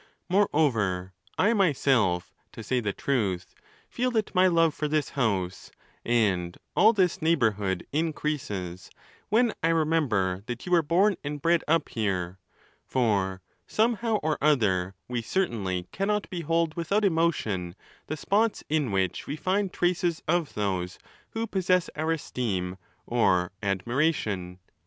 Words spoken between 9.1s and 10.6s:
when I remember